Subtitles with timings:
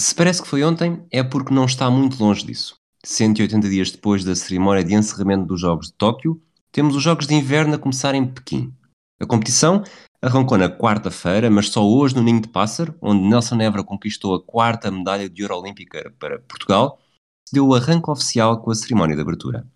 [0.00, 2.74] Se parece que foi ontem, é porque não está muito longe disso.
[3.04, 6.40] 180 dias depois da cerimónia de encerramento dos Jogos de Tóquio,
[6.72, 8.72] temos os Jogos de Inverno a começar em Pequim.
[9.20, 9.84] A competição
[10.22, 14.42] arrancou na quarta-feira, mas só hoje no Ninho de Pássaro, onde Nelson Évora conquistou a
[14.42, 16.98] quarta medalha de ouro olímpica para Portugal,
[17.46, 19.66] se deu o arranque oficial com a cerimónia de abertura.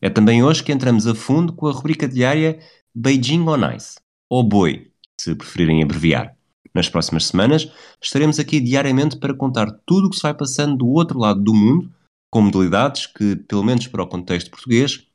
[0.00, 2.60] É também hoje que entramos a fundo com a rubrica diária
[2.94, 3.98] Beijing on Ice,
[4.30, 6.36] ou BOI, se preferirem abreviar.
[6.74, 7.70] Nas próximas semanas
[8.00, 11.54] estaremos aqui diariamente para contar tudo o que se vai passando do outro lado do
[11.54, 11.90] mundo,
[12.30, 15.06] com modalidades que, pelo menos para o contexto português,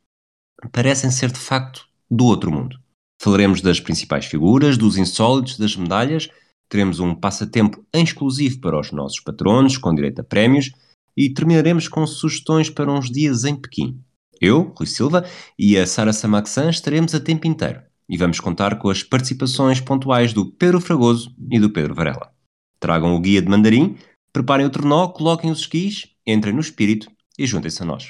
[0.72, 2.80] parecem ser de facto do outro mundo.
[3.20, 6.30] Falaremos das principais figuras, dos insólitos, das medalhas,
[6.70, 10.72] teremos um passatempo exclusivo para os nossos patronos, com direito a prémios,
[11.16, 14.00] e terminaremos com sugestões para uns dias em Pequim.
[14.40, 15.26] Eu, Rui Silva,
[15.58, 20.34] e a Sara Samaxan estaremos a tempo inteiro e vamos contar com as participações pontuais
[20.34, 22.32] do Pedro Fragoso e do Pedro Varela.
[22.80, 23.98] Tragam o guia de mandarim,
[24.32, 28.10] preparem o trenó, coloquem os esquis, entrem no espírito e juntem-se a nós.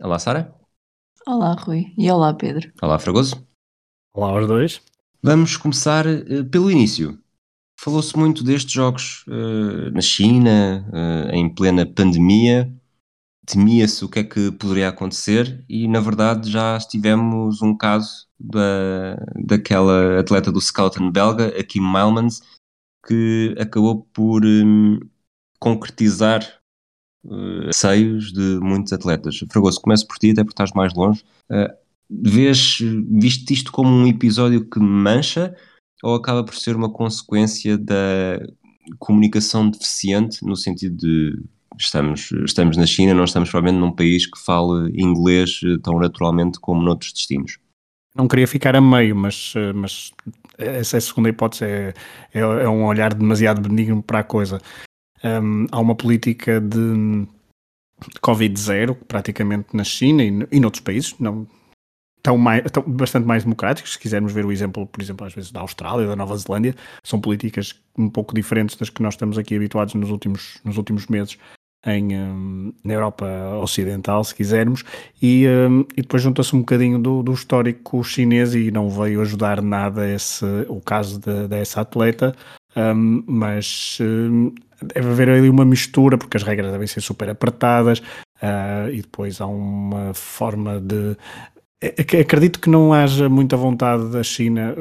[0.00, 0.63] Olá, Sara.
[1.26, 1.94] Olá, Rui.
[1.96, 2.70] E olá, Pedro.
[2.82, 3.42] Olá, Fragoso.
[4.12, 4.82] Olá aos dois.
[5.22, 7.18] Vamos começar uh, pelo início.
[7.80, 12.70] Falou-se muito destes jogos uh, na China, uh, em plena pandemia.
[13.46, 19.16] Temia-se o que é que poderia acontecer e, na verdade, já tivemos um caso da,
[19.46, 22.42] daquela atleta do skeleton belga, a Kim Milmans,
[23.06, 25.00] que acabou por um,
[25.58, 26.63] concretizar
[27.24, 29.40] uh, seios de muitos atletas.
[29.50, 31.22] Fragoso, começo por ti, até porque estás mais longe.
[31.50, 31.72] Uh,
[32.08, 32.78] vês,
[33.10, 35.54] viste isto como um episódio que mancha
[36.02, 38.40] ou acaba por ser uma consequência da
[38.98, 41.42] comunicação deficiente no sentido de
[41.78, 46.60] estamos, estamos na China, não estamos provavelmente num país que fale inglês eh, tão naturalmente
[46.60, 47.58] como noutros destinos?
[48.14, 50.12] Não queria ficar a meio, mas, mas
[50.58, 51.94] essa segunda hipótese é,
[52.32, 54.60] é, é um olhar demasiado benigno para a coisa
[55.24, 57.26] um, há uma política de
[58.22, 61.46] Covid-0 praticamente na China e, e noutros países, não
[62.22, 63.92] tão, mais, tão bastante mais democráticos.
[63.92, 67.20] Se quisermos ver o exemplo, por exemplo, às vezes da Austrália, da Nova Zelândia, são
[67.20, 71.38] políticas um pouco diferentes das que nós estamos aqui habituados nos últimos, nos últimos meses
[71.86, 73.26] em, um, na Europa
[73.62, 74.84] Ocidental, se quisermos,
[75.20, 79.60] e, um, e depois junta-se um bocadinho do, do, histórico chinês e não veio ajudar
[79.60, 82.34] nada esse, o caso de, dessa atleta,
[82.76, 83.98] um, mas
[84.82, 88.00] deve haver ali uma mistura, porque as regras devem ser super apertadas,
[88.42, 91.16] uh, e depois há uma forma de.
[92.20, 94.74] Acredito que não haja muita vontade da China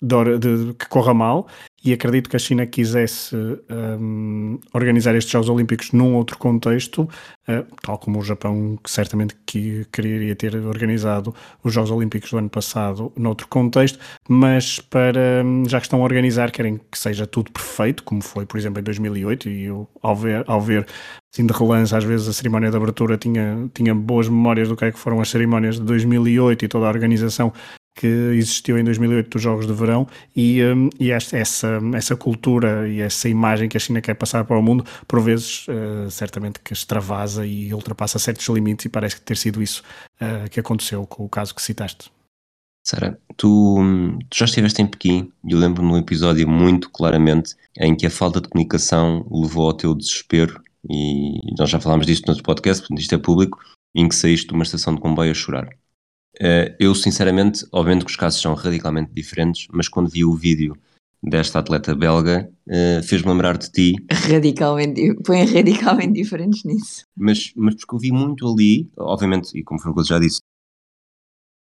[0.00, 1.46] de, de, que corra mal,
[1.84, 3.36] e acredito que a China quisesse
[3.70, 9.36] um, organizar estes Jogos Olímpicos num outro contexto, uh, tal como o Japão que certamente
[9.46, 15.64] que queria ter organizado os Jogos Olímpicos do ano passado noutro contexto, mas para hum,
[15.68, 18.82] já que estão a organizar querem que seja tudo perfeito, como foi por exemplo em
[18.82, 20.84] 2008 e eu, ao ver, ao ver
[21.32, 24.84] assim de relance às vezes a cerimónia de abertura tinha, tinha boas memórias do que
[24.84, 27.52] é que foram as cerimónias de 2008 e toda a organização
[27.98, 33.00] que existiu em 2008 dos Jogos de Verão e, um, e essa, essa cultura e
[33.00, 36.72] essa imagem que a China quer passar para o mundo, por vezes, uh, certamente que
[36.72, 39.82] extravasa e ultrapassa certos limites e parece ter sido isso
[40.20, 42.08] uh, que aconteceu com o caso que citaste.
[42.86, 43.78] Sara, tu,
[44.30, 48.06] tu, já estiveste em Pequim e eu lembro-me de um episódio muito claramente em que
[48.06, 52.44] a falta de comunicação levou ao teu desespero e nós já falámos disto no outro
[52.44, 53.58] podcast, isto é público,
[53.92, 55.68] em que saíste de uma estação de comboio a chorar.
[56.40, 60.76] Uh, eu, sinceramente, obviamente que os casos são radicalmente diferentes, mas quando vi o vídeo
[61.20, 63.94] desta atleta belga, uh, fez-me lembrar de ti.
[64.10, 67.04] Radicalmente, põe radicalmente diferentes nisso.
[67.16, 70.40] Mas, mas porque eu vi muito ali, obviamente, e como Franco já disse,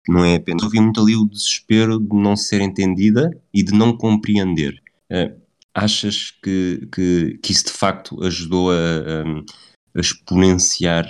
[0.07, 3.73] não é apenas, eu vi muito ali o desespero de não ser entendida e de
[3.73, 4.81] não compreender.
[5.11, 5.41] Uh,
[5.73, 8.75] achas que, que, que, isso de facto ajudou a,
[9.95, 11.05] a exponenciar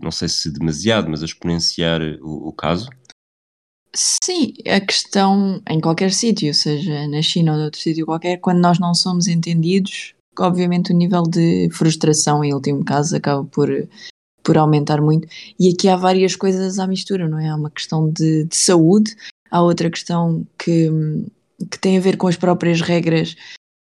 [0.00, 2.88] não sei se demasiado, mas a exponenciar o, o caso?
[3.94, 8.78] Sim, a questão em qualquer sítio, seja na China ou outro sítio qualquer, quando nós
[8.78, 13.70] não somos entendidos, obviamente o nível de frustração, em último caso, acaba por,
[14.42, 15.26] por aumentar muito.
[15.58, 17.48] E aqui há várias coisas à mistura, não é?
[17.48, 19.16] Há uma questão de, de saúde,
[19.50, 20.90] há outra questão que,
[21.70, 23.34] que tem a ver com as próprias regras,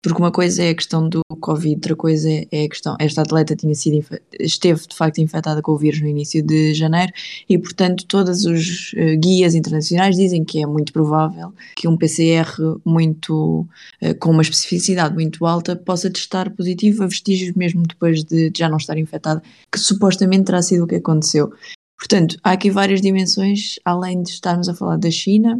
[0.04, 2.94] porque uma coisa é a questão do Covid, outra coisa é a questão.
[3.00, 4.04] Esta atleta tinha sido,
[4.38, 7.10] esteve de facto infectada com o vírus no início de janeiro
[7.48, 12.46] e, portanto, todos os uh, guias internacionais dizem que é muito provável que um PCR
[12.84, 13.66] muito,
[14.02, 18.58] uh, com uma especificidade muito alta possa testar positivo a vestígios mesmo depois de, de
[18.58, 19.42] já não estar infectada,
[19.72, 21.50] que supostamente terá sido o que aconteceu.
[21.98, 25.58] Portanto, há aqui várias dimensões, além de estarmos a falar da China,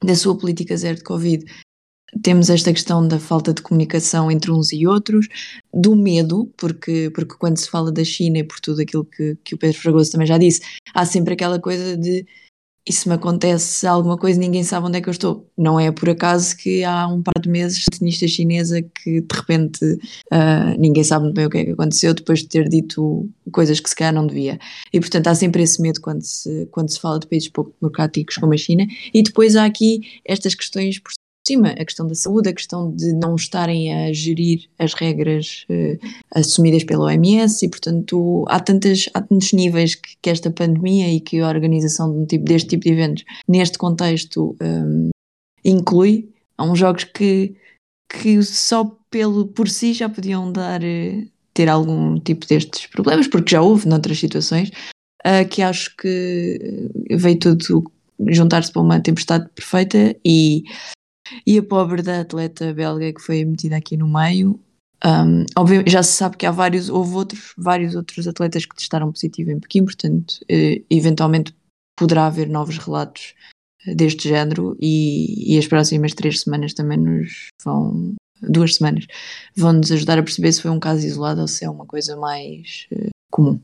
[0.00, 1.44] da sua política zero de Covid,
[2.22, 5.28] temos esta questão da falta de comunicação entre uns e outros,
[5.72, 9.54] do medo, porque, porque quando se fala da China e por tudo aquilo que, que
[9.54, 10.60] o Pedro Fragoso também já disse,
[10.94, 12.26] há sempre aquela coisa de
[12.88, 15.50] e se me acontece alguma coisa ninguém sabe onde é que eu estou.
[15.58, 19.84] Não é por acaso que há um par de meses tenista chinesa que de repente
[19.84, 23.80] uh, ninguém sabe muito bem o que é que aconteceu depois de ter dito coisas
[23.80, 24.56] que se calhar não devia.
[24.92, 28.36] E portanto há sempre esse medo quando se, quando se fala de países pouco democráticos
[28.36, 31.00] como a China e depois há aqui estas questões
[31.46, 35.98] cima, a questão da saúde, a questão de não estarem a gerir as regras uh,
[36.34, 41.20] assumidas pela OMS e, portanto, há, tantas, há tantos níveis que, que, esta pandemia e
[41.20, 45.10] que a organização de um tipo, deste tipo de eventos, neste contexto, um,
[45.64, 46.28] inclui.
[46.58, 47.54] Há uns jogos que,
[48.08, 53.52] que só pelo, por si já podiam dar, uh, ter algum tipo destes problemas, porque
[53.52, 54.70] já houve noutras situações,
[55.24, 57.90] uh, que acho que veio tudo
[58.28, 60.64] juntar-se para uma tempestade perfeita e
[61.46, 64.60] e a pobre da atleta belga que foi metida aqui no meio.
[65.04, 65.44] Um,
[65.86, 69.60] já se sabe que há vários, houve outros, vários outros atletas que testaram positivo em
[69.60, 71.54] Pequim, portanto, eh, eventualmente
[71.96, 73.34] poderá haver novos relatos
[73.86, 79.06] eh, deste género e, e as próximas três semanas também nos vão, duas semanas,
[79.54, 82.16] vão nos ajudar a perceber se foi um caso isolado ou se é uma coisa
[82.16, 83.60] mais uh, comum.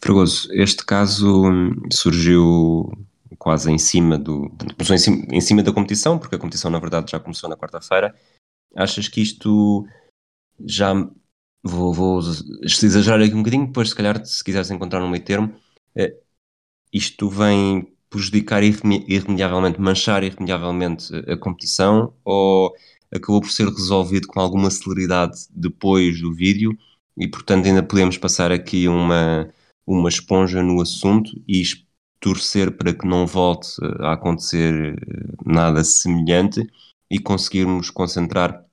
[0.00, 2.90] Fragoso, este caso hum, surgiu
[3.38, 4.50] quase em cima do.
[4.76, 7.56] Começou em cima, em cima da competição, porque a competição na verdade já começou na
[7.56, 8.14] quarta-feira.
[8.76, 9.86] Achas que isto
[10.64, 10.92] já.
[11.62, 15.54] Vou, vou exagerar aqui um bocadinho, depois, se calhar, se quiseres encontrar um meio termo,
[15.94, 16.16] eh,
[16.90, 22.74] isto vem prejudicar irremediavelmente, manchar irremediavelmente a competição ou
[23.14, 26.76] acabou por ser resolvido com alguma celeridade depois do vídeo
[27.16, 29.52] e, portanto, ainda podemos passar aqui uma,
[29.86, 31.62] uma esponja no assunto e
[32.20, 33.68] torcer para que não volte
[34.00, 36.66] a acontecer eh, nada semelhante
[37.10, 38.64] e conseguirmos concentrar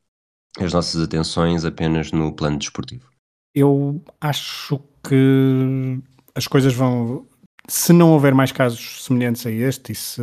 [0.60, 3.10] as nossas atenções apenas no plano desportivo.
[3.56, 6.00] Eu acho que
[6.36, 7.26] as coisas vão.
[7.68, 10.22] Se não houver mais casos semelhantes a este, e se,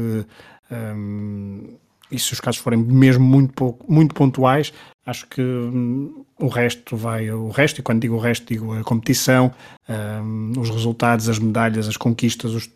[0.70, 1.76] um,
[2.10, 4.72] e se os casos forem mesmo muito, pouco, muito pontuais,
[5.06, 8.82] acho que um, o resto vai, o resto, e quando digo o resto, digo a
[8.82, 9.52] competição,
[9.88, 12.70] um, os resultados, as medalhas, as conquistas, os,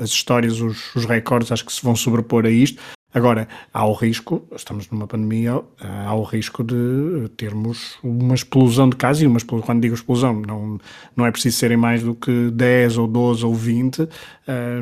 [0.00, 2.82] as histórias, os, os recordes, acho que se vão sobrepor a isto.
[3.14, 8.96] Agora, há o risco, estamos numa pandemia, há o risco de termos uma explosão de
[8.96, 10.78] casos, e uma explosão, quando digo explosão, não,
[11.16, 14.08] não é preciso serem mais do que 10 ou 12 ou 20 uh,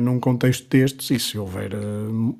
[0.01, 2.37] num contexto destes, e se houver uh,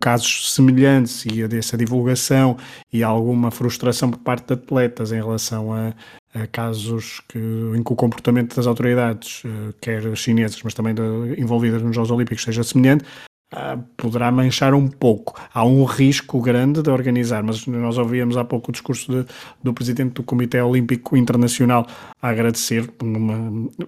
[0.00, 2.56] casos semelhantes e dessa divulgação
[2.92, 5.92] e alguma frustração por parte de atletas em relação a,
[6.34, 11.02] a casos que, em que o comportamento das autoridades, eh, quer chinesas, mas também de,
[11.40, 13.04] envolvidas nos Jogos Olímpicos, seja semelhante,
[13.50, 15.40] Uh, poderá manchar um pouco.
[15.54, 19.26] Há um risco grande de organizar, mas nós ouvíamos há pouco o discurso de,
[19.62, 21.86] do presidente do Comitê Olímpico Internacional
[22.20, 22.86] a agradecer,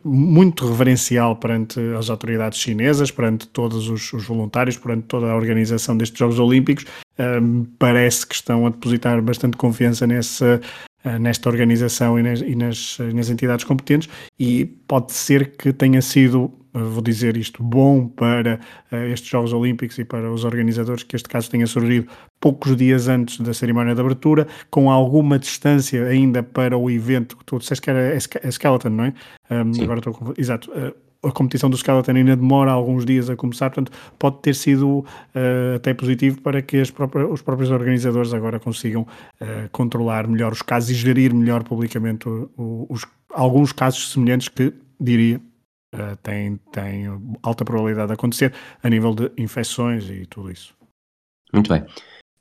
[0.03, 5.95] muito reverencial perante as autoridades chinesas, perante todos os, os voluntários, perante toda a organização
[5.95, 6.87] destes Jogos Olímpicos.
[7.19, 10.59] Uh, parece que estão a depositar bastante confiança nessa,
[11.05, 16.01] uh, nesta organização e, nas, e nas, nas entidades competentes, e pode ser que tenha
[16.01, 18.61] sido vou dizer isto, bom para
[18.93, 22.09] uh, estes Jogos Olímpicos e para os organizadores que este caso tenha surgido
[22.41, 27.37] poucos dias antes da cerimónia de abertura, com alguma distância ainda para o evento.
[27.45, 29.15] Tu disseste que era Skeleton, não é?
[29.51, 30.33] Um, agora estou com...
[30.37, 30.71] Exato.
[30.71, 35.01] Uh, a competição do Skeleton ainda demora alguns dias a começar, portanto, pode ter sido
[35.01, 40.63] uh, até positivo para que próprias, os próprios organizadores agora consigam uh, controlar melhor os
[40.63, 45.41] casos e gerir melhor publicamente os, alguns casos semelhantes que, diria,
[45.95, 47.07] uh, tem, tem
[47.43, 50.75] alta probabilidade de acontecer a nível de infecções e tudo isso.
[51.53, 51.85] Muito bem.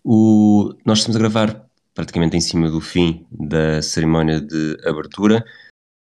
[0.03, 5.43] O, nós estamos a gravar praticamente em cima do fim da cerimónia de abertura.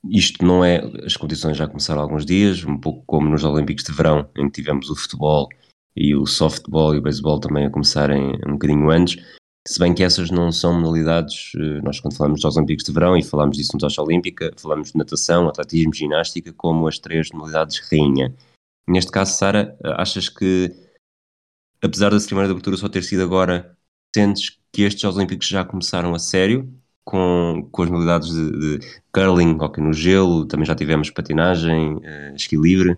[0.09, 0.81] Isto não é.
[1.05, 4.45] As competições já começaram há alguns dias, um pouco como nos Olímpicos de Verão, em
[4.45, 5.47] que tivemos o futebol
[5.95, 9.17] e o softball e o beisebol também a começarem um bocadinho antes.
[9.65, 13.15] Se bem que essas não são modalidades, eh, nós quando falamos dos Olímpicos de Verão
[13.15, 17.79] e falamos disso no Tocha Olímpica, falamos de natação, atletismo, ginástica, como as três modalidades
[17.89, 18.35] rainha.
[18.85, 20.69] Neste caso, Sara, achas que,
[21.81, 23.77] apesar da cerimónia de abertura só ter sido agora,
[24.13, 26.69] sentes que estes Jogos Olímpicos já começaram a sério
[27.05, 32.35] com, com as modalidades de, de curling, hockey no gelo, também já tivemos patinagem, uh,
[32.35, 32.97] esqui livre.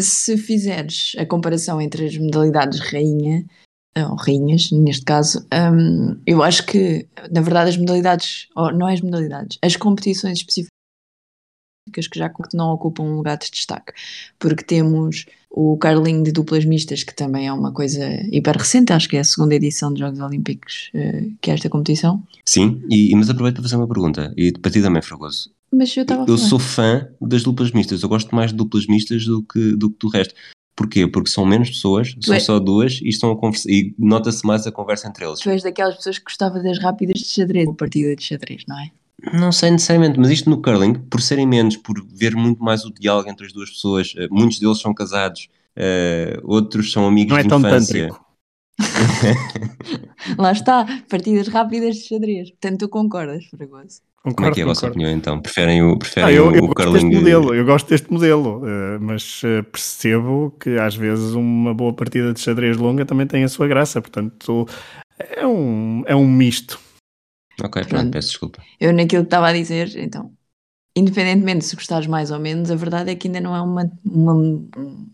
[0.00, 3.44] Se fizeres a comparação entre as modalidades rainha,
[3.96, 8.94] ou rainhas, neste caso, um, eu acho que, na verdade, as modalidades, ou não é
[8.94, 10.72] as modalidades, as competições específicas
[12.10, 13.92] que já não ocupam um lugar de destaque,
[14.38, 19.08] porque temos o curling de duplas mistas, que também é uma coisa hiper recente, acho
[19.08, 22.22] que é a segunda edição dos Jogos Olímpicos, uh, que é esta competição.
[22.46, 25.50] Sim, e, mas aproveito para fazer uma pergunta, e para ti também, Fragoso.
[25.70, 29.24] Mas eu estava Eu sou fã das duplas mistas, eu gosto mais de duplas mistas
[29.24, 30.34] do que do, que do resto.
[30.82, 31.06] Porquê?
[31.06, 32.40] Porque são menos pessoas, tu são é...
[32.40, 35.38] só duas e estão a conversar e nota-se mais a conversa entre eles.
[35.38, 38.76] Tu és daquelas pessoas que gostava das rápidas de xadrez, ou partida de xadrez, não
[38.80, 38.90] é?
[39.32, 42.92] Não sei necessariamente, mas isto no curling, por serem menos, por ver muito mais o
[42.92, 47.38] diálogo entre as duas pessoas, eh, muitos deles são casados, uh, outros são amigos não
[47.38, 48.10] é de tão infância.
[50.38, 52.50] Lá está, partidas rápidas de xadrez.
[52.50, 54.00] Portanto, tu concordas, Fragoso?
[54.22, 55.40] Concordo, Como é que é a vossa opinião então?
[55.40, 59.00] Preferem o, preferem ah, eu, eu o gosto Deste modelo, eu gosto deste modelo, uh,
[59.00, 63.48] mas uh, percebo que às vezes uma boa partida de xadrez longa também tem a
[63.48, 64.68] sua graça, portanto
[65.18, 66.78] é um, é um misto.
[67.60, 68.62] Ok, pronto, peço desculpa.
[68.80, 70.32] Eu naquilo que estava a dizer, então,
[70.96, 74.62] independentemente se gostares mais ou menos, a verdade é que ainda não é uma, uma,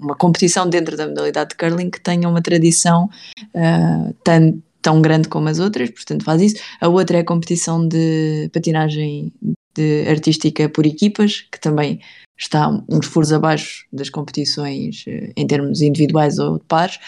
[0.00, 3.08] uma competição dentro da modalidade de curling que tenha uma tradição
[3.54, 6.62] uh, tão, tão grande como as outras, portanto faz isso.
[6.80, 9.32] A outra é a competição de patinagem
[9.74, 12.00] de artística por equipas, que também
[12.36, 16.98] está uns furos abaixo das competições uh, em termos individuais ou de pares,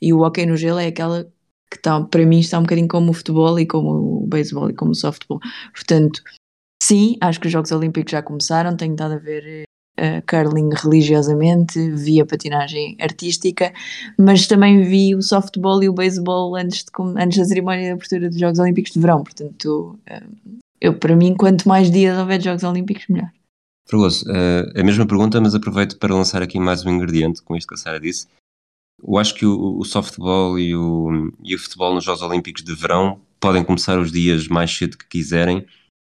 [0.00, 1.24] e o hockey no gelo é aquela
[1.70, 4.74] que está, para mim está um bocadinho como o futebol e como o beisebol e
[4.74, 5.38] como o softball.
[5.72, 6.20] Portanto,
[6.82, 9.64] sim, acho que os Jogos Olímpicos já começaram, tenho estado a ver
[9.98, 13.72] uh, curling religiosamente, vi a patinagem artística,
[14.18, 16.84] mas também vi o softball e o beisebol antes,
[17.16, 19.22] antes da cerimónia de abertura dos Jogos Olímpicos de Verão.
[19.22, 23.30] Portanto, uh, eu, para mim, quanto mais dias houver Jogos Olímpicos, melhor.
[23.86, 27.68] Fragoso, uh, a mesma pergunta, mas aproveito para lançar aqui mais um ingrediente com isto
[27.68, 28.26] que a Sara disse.
[29.02, 32.74] Eu acho que o, o softball e o, e o futebol nos Jogos Olímpicos de
[32.74, 35.66] Verão podem começar os dias mais cedo que quiserem,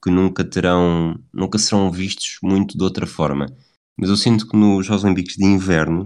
[0.03, 3.47] que nunca terão, nunca serão vistos muito de outra forma.
[3.97, 6.05] Mas eu sinto que nos Jogos Olímpicos de Inverno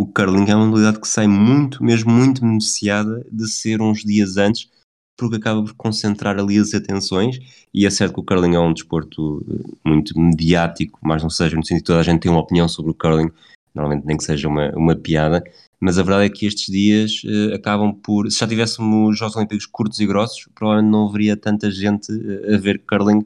[0.00, 4.38] o curling é uma modalidade que sai muito, mesmo muito beneficiada de ser uns dias
[4.38, 4.66] antes,
[5.14, 7.38] porque acaba por concentrar ali as atenções.
[7.74, 11.54] E é certo que o curling é um desporto eh, muito mediático, mas não seja
[11.54, 13.30] no sentido que toda a gente tem uma opinião sobre o curling,
[13.74, 15.44] normalmente nem que seja uma, uma piada,
[15.80, 18.30] mas a verdade é que estes dias uh, acabam por.
[18.30, 22.58] Se já tivéssemos Jogos Olímpicos curtos e grossos, provavelmente não haveria tanta gente uh, a
[22.58, 23.24] ver curling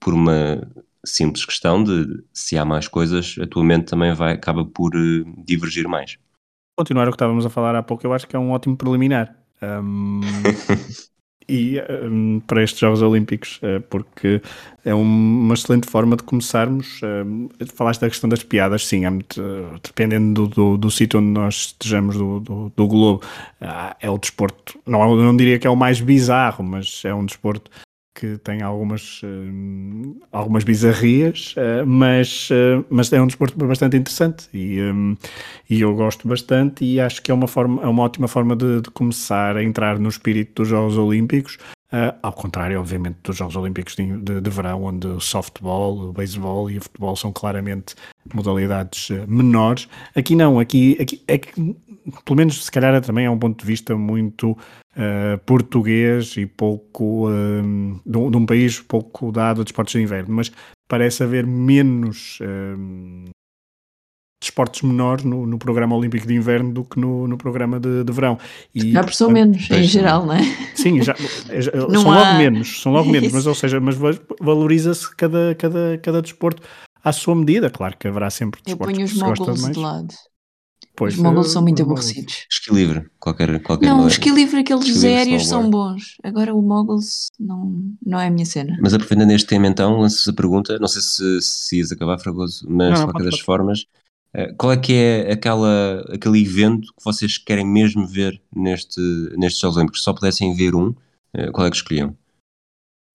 [0.00, 0.66] por uma
[1.04, 5.44] simples questão de se há mais coisas, a tua mente também vai, acaba por uh,
[5.44, 6.16] divergir mais.
[6.78, 9.36] Continuar o que estávamos a falar há pouco, eu acho que é um ótimo preliminar.
[9.62, 10.20] Um,
[11.52, 14.40] e um, para estes Jogos Olímpicos, uh, porque
[14.82, 17.00] é um, uma excelente forma de começarmos.
[17.02, 19.42] Uh, falaste da questão das piadas, sim, é muito,
[19.84, 23.22] dependendo do, do, do sítio onde nós estejamos do, do, do globo,
[24.00, 27.70] é o desporto, não, não diria que é o mais bizarro, mas é um desporto
[28.14, 34.48] que tem algumas, uh, algumas bizarrias, uh, mas, uh, mas é um desporto bastante interessante
[34.52, 35.16] e, um,
[35.68, 38.82] e eu gosto bastante e acho que é uma, forma, é uma ótima forma de,
[38.82, 41.58] de começar a entrar no espírito dos Jogos Olímpicos,
[42.22, 46.70] ao contrário, obviamente, dos Jogos Olímpicos de, de, de, verão, onde o softball, o beisebol
[46.70, 47.94] e o futebol são claramente
[48.32, 49.88] modalidades menores.
[50.14, 51.52] Aqui não, aqui, aqui é que,
[52.24, 54.56] pelo menos se calhar também é um ponto de vista muito
[54.96, 60.00] uh, português e pouco uh, de, um, de, um, país pouco dado a desportos de
[60.00, 60.50] inverno, mas
[60.88, 63.30] parece haver menos uh,
[64.42, 68.12] desportos menores no, no, programa olímpico de inverno do que no, no programa de, de
[68.12, 68.38] verão.
[68.74, 70.42] E, já por são menos, em geral, não é?
[70.74, 71.14] Sim, já,
[71.92, 72.24] são há...
[72.24, 73.96] logo menos, são logo menos, mas ou seja, mas
[74.40, 76.62] valoriza-se cada, cada, cada desporto
[77.02, 80.14] à sua medida, claro que haverá sempre desportos Eu ponho os moguls de lado.
[80.94, 82.46] Pois, os moguls são muito aborrecidos.
[82.50, 86.16] Esqui livre, qualquer, qualquer Não, o esqui livre, aqueles esqui aéreos são bons.
[86.22, 88.76] Agora o moguls não, não é a minha cena.
[88.80, 92.66] Mas aproveitando neste tema então, lanço a pergunta, não sei se, se ias acabar fragoso,
[92.68, 94.01] mas não, de qualquer das formas, eh,
[94.56, 99.00] qual é que é aquela, aquele evento que vocês querem mesmo ver neste,
[99.36, 100.00] nestes Jogos Olímpicos?
[100.00, 100.94] Se só pudessem ver um,
[101.34, 102.16] eh, qual é que escolhiam?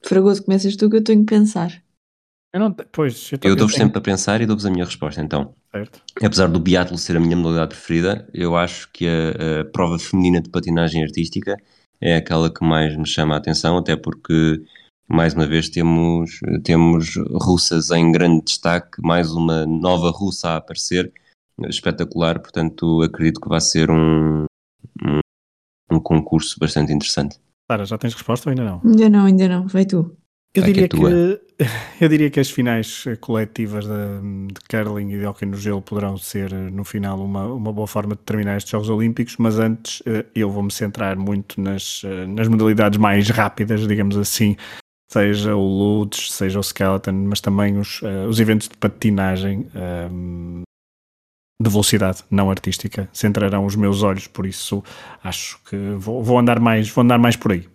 [0.03, 1.83] Fragoso, começas tu que eu tenho que pensar.
[2.53, 5.21] Eu, não, pois, eu, eu dou-vos tempo para pensar e dou-vos a minha resposta.
[5.21, 6.01] Então, certo.
[6.23, 10.41] apesar do biatlo ser a minha modalidade preferida, eu acho que a, a, prova feminina
[10.41, 11.57] de patinagem artística
[11.99, 14.63] é aquela que mais me chama a atenção, até porque,
[15.07, 21.11] mais uma vez, temos, temos russas em grande destaque, mais uma nova russa a aparecer,
[21.69, 24.45] espetacular, portanto, acredito que vai ser um,
[25.03, 25.19] um,
[25.91, 27.39] um concurso bastante interessante.
[27.69, 28.81] Sara, já tens resposta ou ainda não?
[28.83, 30.15] Ainda não, ainda não, vai tu.
[30.53, 30.97] Eu diria, é que,
[32.01, 36.17] eu diria que as finais coletivas de, de curling e de hockey no gelo poderão
[36.17, 40.25] ser, no final, uma, uma boa forma de terminar estes Jogos Olímpicos, mas antes eh,
[40.33, 44.55] eu vou-me centrar muito nas, eh, nas modalidades mais rápidas, digamos assim,
[45.09, 49.67] seja o Ludes, seja o Skeleton, mas também os, uh, os eventos de patinagem
[50.11, 50.63] um,
[51.61, 54.83] de velocidade, não artística, centrarão os meus olhos, por isso
[55.23, 57.67] acho que vou, vou, andar, mais, vou andar mais por aí.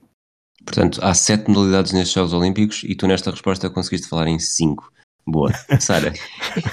[0.65, 4.93] Portanto, há sete modalidades nestes Jogos Olímpicos e tu nesta resposta conseguiste falar em cinco.
[5.27, 6.13] Boa, Sara.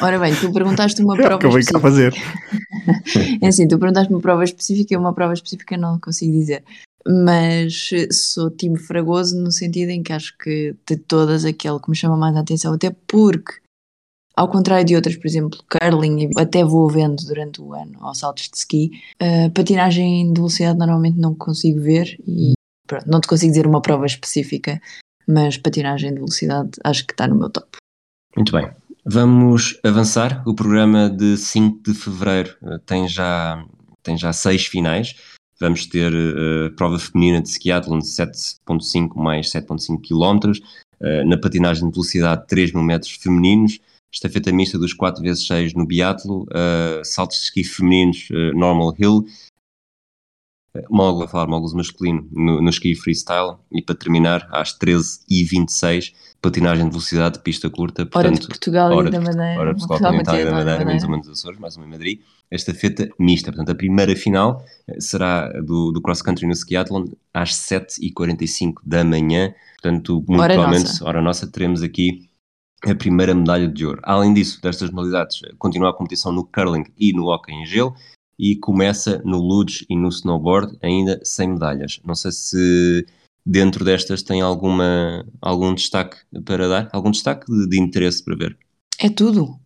[0.01, 1.79] Ora bem, tu perguntaste uma é prova que eu específica.
[1.79, 2.13] fazer.
[3.41, 6.63] é assim, tu perguntaste uma prova específica e uma prova específica não consigo dizer.
[7.07, 11.95] Mas sou time Fragoso no sentido em que acho que de todas aquele que me
[11.95, 13.53] chama mais a atenção, até porque,
[14.35, 18.49] ao contrário de outras, por exemplo, curling, até vou vendo durante o ano, aos saltos
[18.49, 18.91] de ski,
[19.21, 22.53] uh, patinagem de velocidade normalmente não consigo ver e
[22.85, 24.81] pronto, não te consigo dizer uma prova específica,
[25.27, 27.77] mas patinagem de velocidade acho que está no meu top.
[28.35, 28.69] Muito bem.
[29.05, 30.43] Vamos avançar.
[30.45, 33.65] O programa de 5 de fevereiro eh, tem já,
[34.03, 35.15] tem já seis finais.
[35.59, 40.57] Vamos ter uh, prova feminina de skiathlon de 7.5 mais 7.5 km.
[41.01, 43.79] Uh, na patinagem de velocidade 3 mil metros femininos.
[44.11, 46.43] Estafeta mista dos 4 vezes 6 no biatlo.
[46.43, 49.25] Uh, saltos de ski femininos uh, normal hill
[50.89, 53.57] mogul, a falar moguls masculino no, no ski freestyle.
[53.71, 59.09] E para terminar às 13h26 patinagem de velocidade, pista curta portanto, hora de Portugal hora
[59.09, 59.59] e da Madeira.
[59.59, 62.21] hora de Portugal, Portugal e da Madeira, menos uma nos Açores, mais uma em Madrid.
[62.49, 67.07] Esta feta mista, portanto a primeira final eh, será do, do cross country no skiathlon
[67.33, 69.53] às 7h45 da manhã.
[69.81, 71.05] Portanto muito hora provavelmente, nossa.
[71.05, 72.29] hora nossa, teremos aqui
[72.87, 73.99] a primeira medalha de ouro.
[74.03, 77.93] Além disso, destas modalidades, continua a competição no curling e no hockey em gelo,
[78.39, 81.99] e começa no luge e no snowboard ainda sem medalhas.
[82.05, 83.05] Não sei se
[83.45, 88.57] dentro destas tem alguma, algum destaque para dar, algum destaque de, de interesse para ver.
[88.97, 89.59] É tudo.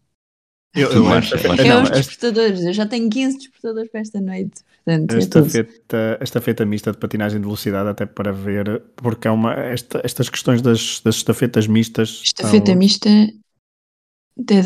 [0.75, 4.63] Eu, eu acho, é os despertadores, eu já tenho 15 despertadores para esta noite.
[4.83, 9.27] Portanto, esta, é feta, esta feta mista de patinagem de velocidade, até para ver, porque
[9.27, 12.21] há uma, esta, estas questões das, das estafetas mistas.
[12.23, 12.75] Estafeta são...
[12.75, 13.09] mista
[14.35, 14.61] da,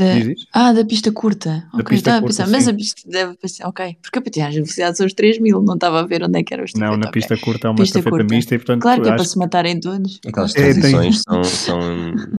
[0.54, 1.68] ah, da pista curta.
[1.74, 4.68] Da ok, estava a pensar, mas a pista deve pensar, ok, porque a patinagem de
[4.68, 6.92] velocidade são os 3 mil, não estava a ver onde é que era o estafeta.
[6.92, 7.44] Não, na pista okay.
[7.44, 8.36] curta é uma pista estafeta curta.
[8.36, 8.82] mista e portanto.
[8.82, 10.20] Claro que é para se matarem todos.
[10.26, 11.12] Aquelas transições é, tem...
[11.12, 11.80] são, são.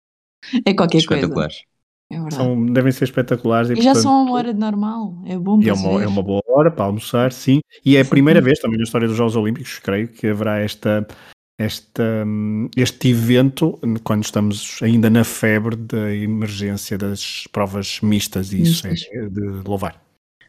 [0.66, 1.58] É qualquer espetaculares.
[2.10, 2.28] coisa.
[2.30, 3.70] É são, devem ser espetaculares.
[3.70, 6.08] E, e portanto, já são uma hora de normal, é bom para é uma, é
[6.08, 7.60] uma boa hora para almoçar, sim.
[7.84, 11.06] E é a primeira vez também na história dos Jogos Olímpicos, creio, que haverá esta
[11.58, 12.26] esta,
[12.76, 18.94] este evento, quando estamos ainda na febre da emergência das provas mistas, e isso é
[18.94, 20.02] de louvar.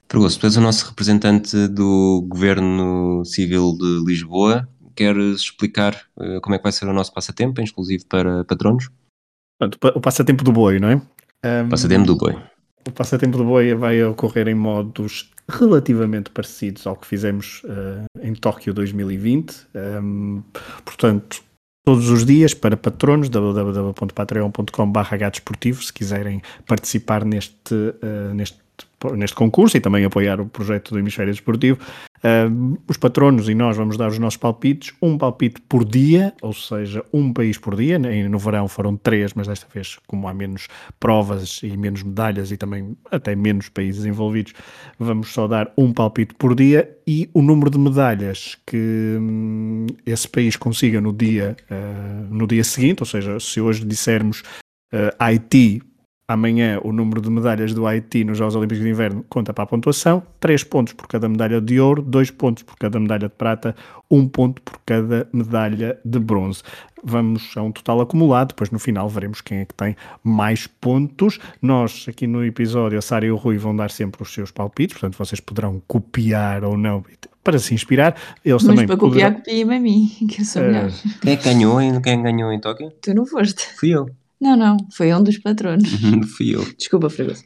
[0.06, 4.66] Tu és o nosso representante do Governo Civil de Lisboa.
[4.96, 8.88] Queres explicar uh, como é que vai ser o nosso passatempo, em exclusivo para patronos?
[9.94, 10.94] O passatempo do boi, não é?
[11.44, 12.36] Um, passatempo do boi.
[12.86, 18.34] O passatempo do boi vai ocorrer em modos relativamente parecidos ao que fizemos uh, em
[18.34, 19.54] Tóquio 2020.
[20.02, 20.42] Um,
[20.84, 21.42] portanto,
[21.84, 28.58] todos os dias para patronos www.patreon.com.br desportivo se quiserem participar neste, uh, neste
[29.16, 31.78] neste concurso e também apoiar o projeto do Hemisfério Desportivo.
[32.18, 36.52] Uh, os patronos e nós vamos dar os nossos palpites, um palpite por dia, ou
[36.52, 37.98] seja, um país por dia.
[37.98, 42.56] No verão foram três, mas desta vez, como há menos provas e menos medalhas e
[42.56, 44.52] também até menos países envolvidos,
[44.98, 50.28] vamos só dar um palpite por dia e o número de medalhas que hum, esse
[50.28, 54.42] país consiga no dia, uh, no dia seguinte, ou seja, se hoje dissermos
[54.92, 55.82] uh, Haiti
[56.30, 59.66] Amanhã o número de medalhas do Haiti nos Jogos Olímpicos de Inverno conta para a
[59.66, 60.22] pontuação.
[60.40, 63.74] 3 pontos por cada medalha de ouro, 2 pontos por cada medalha de prata,
[64.10, 66.62] 1 um ponto por cada medalha de bronze.
[67.02, 71.38] Vamos a um total acumulado, depois no final veremos quem é que tem mais pontos.
[71.62, 74.98] Nós, aqui no episódio, a Sara e o Rui vão dar sempre os seus palpites,
[74.98, 77.02] portanto vocês poderão copiar ou não
[77.42, 78.14] para se inspirar.
[78.44, 79.62] Eles Mas também para copiar, poderão...
[79.62, 80.90] copiem a mim, que eu sou melhor.
[80.90, 82.92] Uh, quem é que ganhou, quem ganhou em Tóquio?
[83.00, 83.66] Tu não foste.
[83.78, 84.10] Fui eu.
[84.40, 85.88] Não, não, foi um dos patronos.
[86.36, 86.64] Fui eu.
[86.76, 87.44] Desculpa, Fregoso.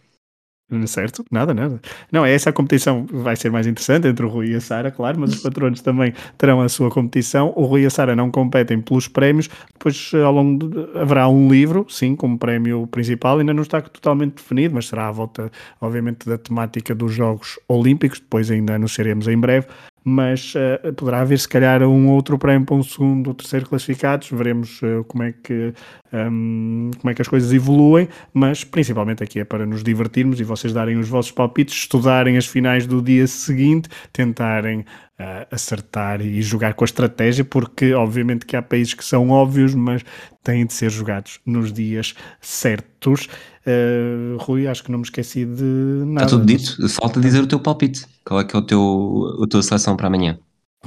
[0.86, 1.80] Certo, nada, nada.
[2.10, 5.34] Não, essa competição vai ser mais interessante entre o Rui e a Sara, claro, mas
[5.34, 7.52] os patronos também terão a sua competição.
[7.54, 11.50] O Rui e a Sara não competem pelos prémios, depois ao longo de, haverá um
[11.50, 15.50] livro, sim, como prémio principal, ainda não está totalmente definido, mas será à volta,
[15.80, 19.66] obviamente, da temática dos Jogos Olímpicos, depois ainda anunciaremos em breve
[20.04, 24.28] mas uh, poderá haver se calhar um outro prémio para um segundo ou terceiro classificados,
[24.30, 25.72] veremos uh, como, é que,
[26.12, 30.44] um, como é que as coisas evoluem, mas principalmente aqui é para nos divertirmos e
[30.44, 34.84] vocês darem os vossos palpites, estudarem as finais do dia seguinte, tentarem
[35.22, 39.74] uh, acertar e jogar com a estratégia, porque obviamente que há países que são óbvios,
[39.74, 40.02] mas
[40.42, 43.28] têm de ser jogados nos dias certos.
[43.66, 45.62] Uh, Rui, acho que não me esqueci de
[46.06, 46.26] nada.
[46.26, 48.06] Está tudo dito, falta dizer o teu palpite.
[48.24, 50.38] Qual é que é o teu, a tua seleção para amanhã?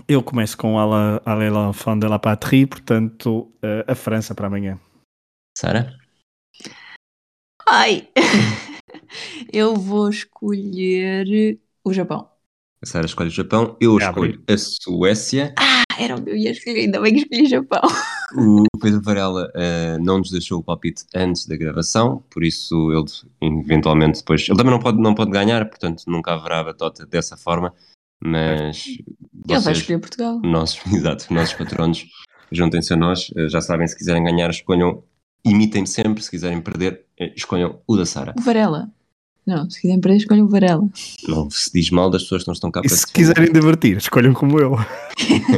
[0.07, 4.77] Eu começo com a l'enfant de la patrie, portanto, uh, a França para amanhã.
[5.57, 5.95] Sara?
[7.67, 8.09] Ai!
[9.51, 12.34] eu vou escolher o Japão.
[12.85, 15.55] A Sara escolhe o Japão, eu escolho a Suécia.
[15.57, 17.81] Ah, era o que eu ia escolher, ainda bem que escolhi o Japão.
[18.37, 23.59] O Pedro Varela uh, não nos deixou o palpite antes da gravação, por isso ele
[23.63, 24.47] eventualmente depois.
[24.47, 27.73] Ele também não pode, não pode ganhar, portanto nunca haverá batota dessa forma.
[28.23, 28.85] Mas.
[29.49, 30.39] Ele vai escolher Portugal.
[30.43, 32.05] Nossos, exato, nossos patronos,
[32.51, 33.29] juntem-se a nós.
[33.31, 35.03] Uh, já sabem, se quiserem ganhar, escolham.
[35.43, 38.33] Imitem-me sempre, se quiserem perder, eh, escolham o da Sara.
[38.37, 38.91] O Varela.
[39.45, 40.89] Não, se quiserem perder, escolham o Varela.
[41.27, 43.97] Não se diz mal das pessoas que não estão cá e para se quiserem divertir,
[43.97, 44.75] escolham como eu.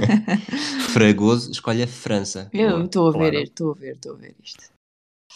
[0.91, 2.50] Fragoso, escolhe a França.
[2.52, 4.65] Eu estou a ver, estou a ver, estou a ver isto.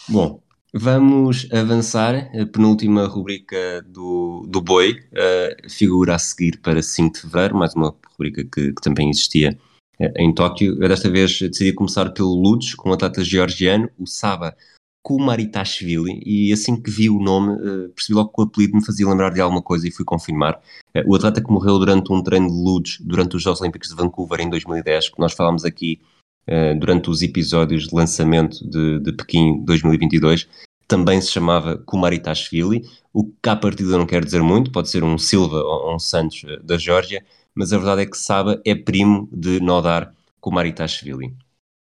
[0.06, 0.42] Bom,
[0.74, 2.30] vamos avançar.
[2.38, 7.74] A penúltima rubrica do, do Boi, uh, figura a seguir para 5 de fevereiro, mais
[7.74, 9.58] uma rubrica que, que também existia
[9.98, 10.76] uh, em Tóquio.
[10.78, 14.54] Eu desta vez decidi começar pelo Lutz, com o atleta georgiano, o Saba
[15.02, 19.08] Kumaritashvili e assim que vi o nome uh, percebi logo que o apelido me fazia
[19.08, 20.60] lembrar de alguma coisa e fui confirmar.
[20.96, 23.96] Uh, o atleta que morreu durante um treino de ludes durante os Jogos Olímpicos de
[23.96, 26.00] Vancouver em 2010, que nós falámos aqui
[26.48, 30.48] uh, durante os episódios de lançamento de, de Pequim 2022,
[30.86, 35.18] também se chamava Kumaritashvili, o que à partida não quer dizer muito, pode ser um
[35.18, 39.58] Silva ou um Santos da Geórgia, mas a verdade é que Saba é primo de
[39.58, 41.34] Nodar Kumaritashvili.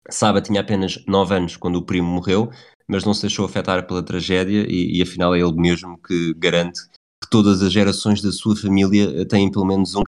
[0.09, 2.51] Saba tinha apenas 9 anos quando o primo morreu,
[2.87, 6.79] mas não se deixou afetar pela tragédia e, e afinal é ele mesmo que garante
[7.21, 10.03] que todas as gerações da sua família têm pelo menos um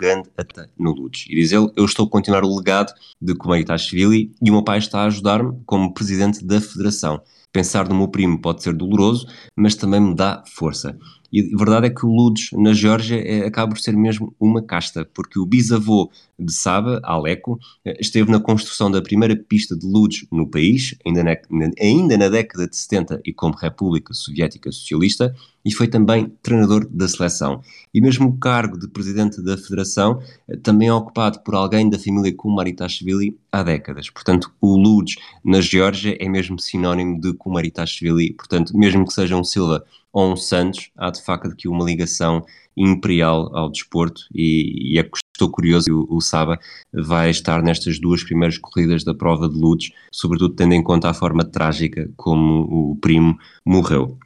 [0.00, 1.26] grande atleta no Lutz.
[1.28, 4.78] E diz ele, eu estou a continuar o legado de Kumaitashvili e o meu pai
[4.78, 7.22] está a ajudar-me como presidente da federação.
[7.52, 10.98] Pensar no meu primo pode ser doloroso, mas também me dá força.
[11.34, 14.62] E a verdade é que o Ludes na Geórgia é, acaba por ser mesmo uma
[14.62, 19.84] casta, porque o bisavô de Saba, Aleco, eh, esteve na construção da primeira pista de
[19.84, 21.36] Ludes no país, ainda na,
[21.80, 27.08] ainda na década de 70 e como República Soviética Socialista, e foi também treinador da
[27.08, 27.62] seleção.
[27.92, 31.98] E mesmo o cargo de presidente da federação eh, também é ocupado por alguém da
[31.98, 34.08] família Kumaritashvili há décadas.
[34.08, 39.42] Portanto, o Ludes na Geórgia é mesmo sinónimo de Kumaritashvili, portanto, mesmo que seja um
[39.42, 39.84] Silva
[40.14, 42.46] ou um Santos, há de facto aqui uma ligação
[42.76, 46.56] imperial ao desporto e, e é estou curioso o, o Saba
[46.92, 51.14] vai estar nestas duas primeiras corridas da prova de Lutz, sobretudo tendo em conta a
[51.14, 54.16] forma trágica como o primo morreu.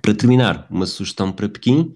[0.00, 1.92] Para terminar, uma sugestão para Pequim.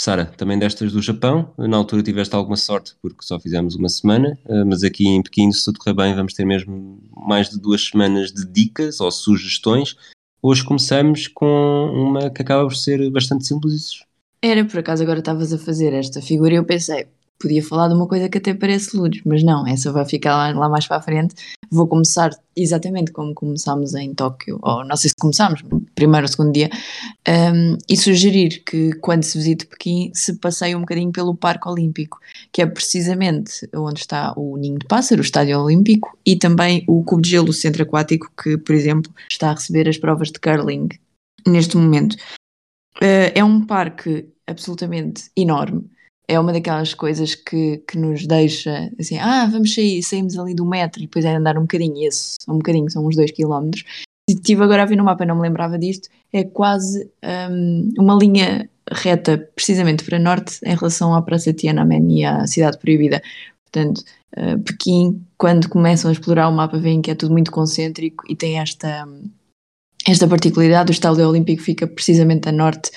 [0.00, 4.38] Sara, também destas do Japão, na altura tiveste alguma sorte porque só fizemos uma semana,
[4.46, 7.84] eh, mas aqui em Pequim, se tudo correr bem, vamos ter mesmo mais de duas
[7.84, 9.96] semanas de dicas ou sugestões
[10.40, 14.04] Hoje começamos com uma que acaba por ser bastante simples.
[14.40, 17.94] Era, por acaso agora estavas a fazer esta figura e eu pensei, podia falar de
[17.94, 20.96] uma coisa que até parece Lourdes, mas não, essa vai ficar lá, lá, mais para
[20.96, 21.34] a frente.
[21.70, 25.62] Vou começar exatamente como começámos em Tóquio, ou não sei se começámos,
[25.94, 26.68] primeiro ou segundo dia,
[27.28, 32.18] um, e sugerir que quando se visite Pequim se passeie um bocadinho pelo Parque Olímpico,
[32.52, 37.04] que é precisamente onde está o Ninho de Pássaro, o Estádio Olímpico, e também o
[37.04, 40.40] Cubo de Gelo, o Centro Aquático, que, por exemplo, está a receber as provas de
[40.40, 40.88] curling
[41.46, 42.14] neste momento.
[42.96, 45.88] Uh, é um parque absolutamente enorme
[46.28, 50.66] é uma daquelas coisas que, que nos deixa assim, ah, vamos sair, saímos ali do
[50.66, 53.82] metro e depois é andar um bocadinho, esse, um bocadinho, são uns dois quilómetros.
[54.28, 57.10] Estive agora a ver no mapa, não me lembrava disto, é quase
[57.50, 62.78] um, uma linha reta precisamente para norte em relação à Praça Tiananmen e à Cidade
[62.78, 63.22] Proibida.
[63.64, 64.02] Portanto,
[64.36, 68.36] uh, Pequim, quando começam a explorar o mapa, veem que é tudo muito concêntrico e
[68.36, 69.06] tem esta,
[70.06, 70.90] esta particularidade.
[70.90, 72.90] O Estádio Olímpico fica precisamente a norte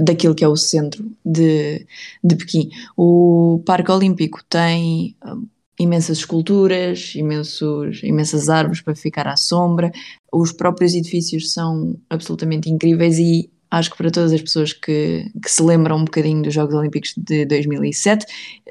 [0.00, 1.86] daquilo que é o centro de,
[2.22, 2.70] de Pequim.
[2.96, 5.36] O Parque Olímpico tem ah,
[5.78, 9.92] imensas esculturas, imensos, imensas árvores para ficar à sombra,
[10.32, 15.50] os próprios edifícios são absolutamente incríveis e acho que para todas as pessoas que, que
[15.50, 18.24] se lembram um bocadinho dos Jogos Olímpicos de 2007,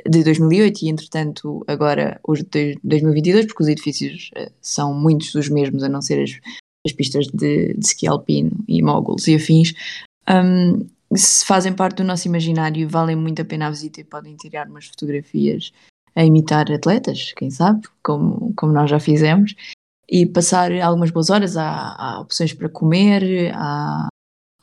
[0.09, 5.49] de 2008 e entretanto agora os de 2022, porque os edifícios ah, são muitos dos
[5.49, 6.31] mesmos, a não ser as,
[6.85, 9.73] as pistas de, de ski alpino e moguls e afins,
[10.29, 10.85] um,
[11.15, 14.35] se fazem parte do nosso imaginário e valem muito a pena a visita e podem
[14.35, 15.71] tirar umas fotografias
[16.15, 19.55] a imitar atletas, quem sabe, como, como nós já fizemos,
[20.09, 21.57] e passar algumas boas horas.
[21.57, 24.07] Há, há opções para comer, há,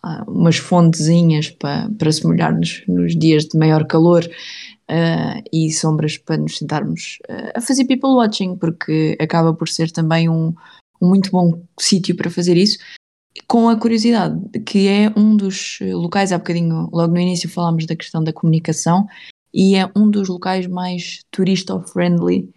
[0.03, 4.25] há umas fontezinhas para, para se molhar nos, nos dias de maior calor.
[4.91, 9.91] uh, e sombras para nos sentarmos uh, a fazer people watching, porque acaba por ser
[9.91, 10.53] também um,
[11.01, 12.79] um muito bom sítio para fazer isso.
[13.47, 17.97] Com a curiosidade, que é um dos locais, há bocadinho, logo no início falámos da
[17.97, 19.07] questão da comunicação,
[19.53, 22.49] e é um dos locais mais turista-friendly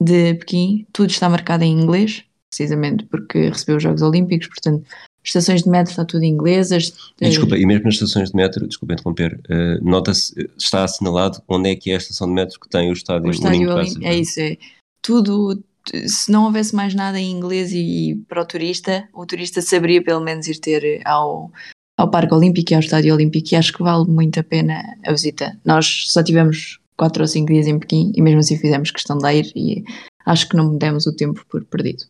[0.00, 0.86] de Pequim.
[0.92, 4.84] Tudo está marcado em inglês, precisamente porque recebeu os Jogos Olímpicos, portanto,
[5.24, 6.92] estações de metro está tudo em inglesas.
[7.20, 11.70] E, desculpa, e mesmo nas estações de metro, desculpa interromper, uh, nota-se, está assinalado onde
[11.70, 14.04] é que é a estação de metro que tem o estádio, o estádio Olímpico.
[14.04, 14.56] É isso, é
[15.00, 15.62] tudo.
[16.06, 20.02] Se não houvesse mais nada em inglês e, e para o turista, o turista saberia
[20.02, 21.50] pelo menos ir ter ao,
[21.98, 25.12] ao Parque Olímpico e ao Estádio Olímpico e acho que vale muito a pena a
[25.12, 25.58] visita.
[25.64, 29.32] Nós só tivemos quatro ou cinco dias em Pequim e mesmo assim fizemos questão de
[29.32, 29.84] ir e
[30.26, 32.04] acho que não demos o tempo por perdido.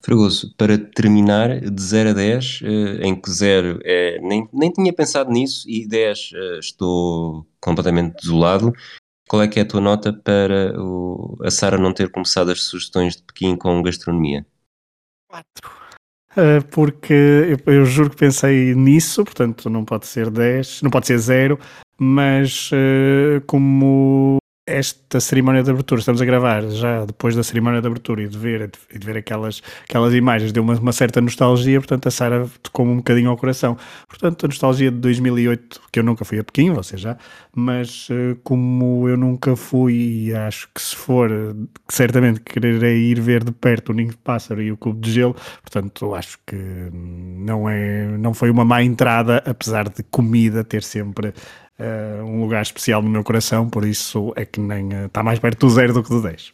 [0.00, 4.92] Fragoso, para terminar, de 0 a 10, eh, em que 0 é, nem, nem tinha
[4.92, 8.72] pensado nisso e 10 eh, estou completamente desolado,
[9.28, 12.62] qual é que é a tua nota para o, a Sara não ter começado as
[12.62, 14.46] sugestões de Pequim com gastronomia?
[15.28, 15.46] 4.
[16.32, 21.06] Uh, porque eu, eu, juro que pensei nisso, portanto não pode ser 10, não pode
[21.06, 21.58] ser 0,
[21.98, 24.38] mas uh, como
[24.68, 28.36] esta cerimónia de abertura, estamos a gravar já depois da cerimónia de abertura e de
[28.36, 32.46] ver, e de ver aquelas, aquelas imagens, deu uma, uma certa nostalgia, portanto a Sara
[32.62, 33.76] tocou-me um bocadinho ao coração.
[34.06, 37.16] Portanto, a nostalgia de 2008, que eu nunca fui a Pequim, você já,
[37.56, 41.30] mas uh, como eu nunca fui, acho que se for,
[41.88, 45.34] certamente quererei ir ver de perto o Ninho de Pássaro e o Clube de Gelo,
[45.62, 46.56] portanto acho que
[46.92, 51.32] não, é, não foi uma má entrada, apesar de comida ter sempre
[51.78, 55.24] uh, um lugar especial no meu coração, por isso é que nem está eh, uh,
[55.24, 56.52] mais perto do zero do que do 10.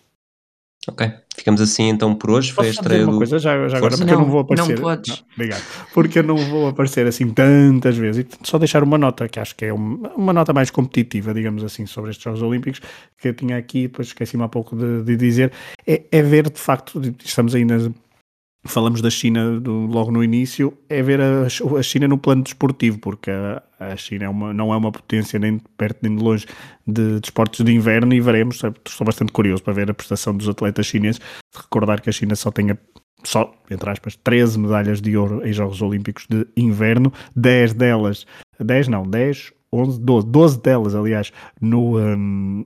[0.87, 2.53] Ok, ficamos assim então por hoje.
[2.53, 4.75] Foi a estreia uma coisa já, já agora, porque não, eu não vou aparecer.
[4.75, 5.19] Não podes.
[5.19, 5.63] Não, obrigado.
[5.95, 8.27] Porque eu não vou aparecer assim tantas vezes.
[8.27, 11.65] E só deixar uma nota, que acho que é uma, uma nota mais competitiva, digamos
[11.65, 12.83] assim, sobre estes Jogos Olímpicos,
[13.17, 15.53] que eu tinha aqui, depois esqueci-me há pouco de, de dizer,
[15.87, 17.91] é, é, ver de facto, estamos ainda
[18.65, 22.99] falamos da China do, logo no início, é ver a, a, China no plano desportivo,
[22.99, 26.23] porque a, a China é uma, não é uma potência nem de perto nem de
[26.23, 26.47] longe
[26.87, 30.49] de desportos de, de inverno e veremos, estou bastante curioso para ver a prestação dos
[30.49, 31.21] atletas chineses,
[31.55, 32.71] recordar que a China só tem
[33.25, 38.27] só, entre aspas, 13 medalhas de ouro em Jogos Olímpicos de inverno, 10 delas,
[38.61, 42.65] 10 não, 10, 11, 12, 12 delas, aliás, no, um,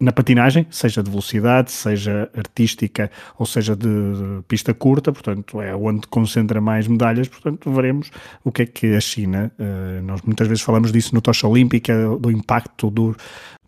[0.00, 5.74] na patinagem, seja de velocidade, seja artística ou seja de, de, pista curta, portanto é
[5.74, 8.08] onde concentra mais medalhas, portanto veremos
[8.44, 12.16] o que é que a China, uh, nós muitas vezes falamos disso no Tocha Olímpica,
[12.16, 13.16] do impacto do,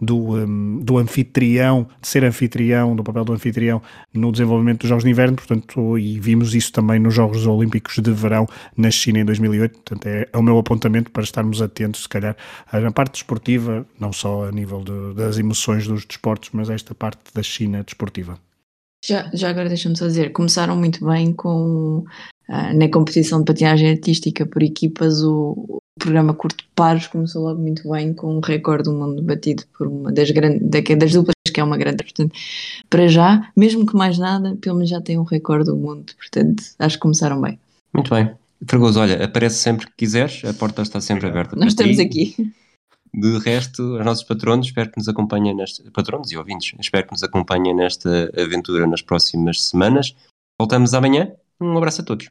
[0.00, 3.82] do, um, do anfitrião, de ser anfitrião, do papel do anfitrião
[4.14, 8.12] no desenvolvimento dos Jogos de Inverno, portanto, e vimos isso também nos Jogos Olímpicos de
[8.12, 12.08] Verão na China em 2008, portanto é, é o meu apontamento para estarmos atentos, se
[12.08, 12.36] calhar,
[12.72, 17.18] na parte desportiva, não só a nível de, das emoções dos desportos, mas esta parte
[17.34, 18.38] da China desportiva.
[19.04, 22.04] Já, já agora deixa-me só dizer, começaram muito bem com
[22.48, 27.88] uh, na competição de patinagem artística por equipas o, programa Curto Paros começou logo muito
[27.90, 30.66] bem com um recorde do mundo batido por uma das, grandes,
[30.98, 32.32] das duplas que é uma grande, portanto,
[32.88, 36.62] para já, mesmo que mais nada, pelo menos já tem um recorde do mundo, portanto,
[36.78, 37.58] acho que começaram bem.
[37.92, 38.30] Muito bem.
[38.66, 41.56] Fragoso, olha, aparece sempre que quiseres, a porta está sempre aberta.
[41.56, 42.02] Nós estamos ti.
[42.02, 42.52] aqui.
[43.12, 47.12] De resto, os nossos patronos, espero que nos acompanhem nesta, patronos e ouvintes, espero que
[47.12, 50.14] nos acompanhem nesta aventura nas próximas semanas.
[50.58, 51.32] Voltamos amanhã.
[51.60, 52.30] Um abraço a todos.